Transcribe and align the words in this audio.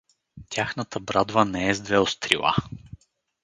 Тяхната 0.49 0.99
брадва 0.99 1.45
не 1.45 1.69
е 1.69 1.75
с 1.75 1.81
две 1.81 1.99
острила. 1.99 2.55